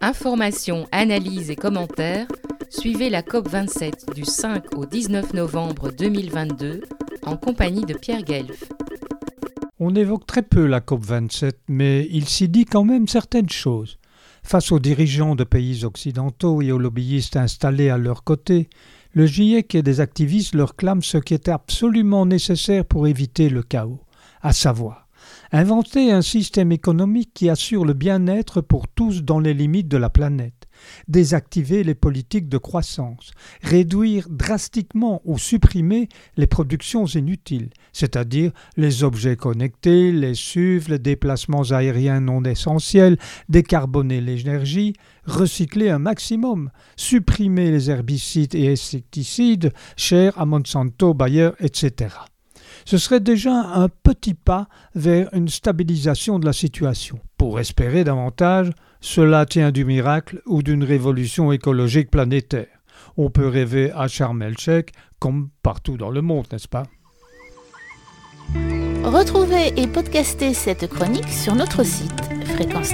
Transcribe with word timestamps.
Informations, 0.00 0.86
analyses 0.90 1.50
et 1.50 1.56
commentaires, 1.56 2.26
suivez 2.70 3.10
la 3.10 3.22
COP27 3.22 4.14
du 4.14 4.24
5 4.24 4.76
au 4.76 4.86
19 4.86 5.34
novembre 5.34 5.92
2022 5.92 6.82
en 7.24 7.36
compagnie 7.36 7.84
de 7.84 7.94
Pierre 7.94 8.22
Guelf. 8.22 8.64
On 9.78 9.94
évoque 9.94 10.26
très 10.26 10.42
peu 10.42 10.66
la 10.66 10.80
COP27, 10.80 11.52
mais 11.68 12.08
il 12.10 12.28
s'y 12.28 12.48
dit 12.48 12.64
quand 12.64 12.84
même 12.84 13.08
certaines 13.08 13.50
choses. 13.50 13.98
Face 14.42 14.72
aux 14.72 14.80
dirigeants 14.80 15.36
de 15.36 15.44
pays 15.44 15.84
occidentaux 15.84 16.62
et 16.62 16.72
aux 16.72 16.78
lobbyistes 16.78 17.36
installés 17.36 17.90
à 17.90 17.98
leur 17.98 18.24
côté, 18.24 18.68
le 19.12 19.26
GIEC 19.26 19.76
et 19.76 19.82
des 19.82 20.00
activistes 20.00 20.54
leur 20.54 20.74
clament 20.74 21.02
ce 21.02 21.18
qui 21.18 21.34
est 21.34 21.48
absolument 21.48 22.26
nécessaire 22.26 22.84
pour 22.84 23.06
éviter 23.06 23.48
le 23.48 23.62
chaos, 23.62 24.00
à 24.40 24.52
savoir 24.52 25.01
inventer 25.52 26.10
un 26.10 26.22
système 26.22 26.72
économique 26.72 27.32
qui 27.34 27.50
assure 27.50 27.84
le 27.84 27.92
bien-être 27.92 28.62
pour 28.62 28.88
tous 28.88 29.22
dans 29.22 29.38
les 29.38 29.52
limites 29.52 29.88
de 29.88 29.98
la 29.98 30.08
planète, 30.08 30.66
désactiver 31.08 31.84
les 31.84 31.94
politiques 31.94 32.48
de 32.48 32.56
croissance, 32.56 33.32
réduire 33.62 34.28
drastiquement 34.30 35.20
ou 35.24 35.38
supprimer 35.38 36.08
les 36.38 36.46
productions 36.46 37.04
inutiles, 37.04 37.68
c'est-à-dire 37.92 38.52
les 38.78 39.04
objets 39.04 39.36
connectés, 39.36 40.10
les 40.10 40.34
SUV, 40.34 40.92
les 40.92 40.98
déplacements 40.98 41.70
aériens 41.70 42.20
non 42.20 42.42
essentiels, 42.44 43.18
décarboner 43.50 44.22
l'énergie, 44.22 44.94
recycler 45.26 45.90
un 45.90 45.98
maximum, 45.98 46.70
supprimer 46.96 47.70
les 47.70 47.90
herbicides 47.90 48.54
et 48.54 48.72
insecticides 48.72 49.72
chers 49.96 50.38
à 50.40 50.46
Monsanto, 50.46 51.12
Bayer, 51.12 51.50
etc 51.60 52.31
ce 52.84 52.98
serait 52.98 53.20
déjà 53.20 53.52
un 53.52 53.88
petit 53.88 54.34
pas 54.34 54.68
vers 54.94 55.28
une 55.32 55.48
stabilisation 55.48 56.38
de 56.38 56.46
la 56.46 56.52
situation. 56.52 57.18
Pour 57.36 57.60
espérer 57.60 58.04
davantage, 58.04 58.70
cela 59.00 59.46
tient 59.46 59.70
du 59.70 59.84
miracle 59.84 60.42
ou 60.46 60.62
d'une 60.62 60.84
révolution 60.84 61.52
écologique 61.52 62.10
planétaire. 62.10 62.68
On 63.16 63.30
peut 63.30 63.48
rêver 63.48 63.90
à 63.92 64.08
Sharm 64.08 64.42
el 64.42 64.54
comme 65.18 65.50
partout 65.62 65.96
dans 65.96 66.10
le 66.10 66.22
monde, 66.22 66.46
n'est-ce 66.52 66.68
pas? 66.68 66.84
Retrouvez 69.04 69.72
et 69.76 69.86
podcastez 69.86 70.54
cette 70.54 70.88
chronique 70.88 71.28
sur 71.28 71.54
notre 71.54 71.84
site 71.84 72.20
fréquence 72.54 72.92